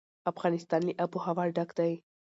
[0.31, 1.93] افغانستان له آب وهوا ډک دی.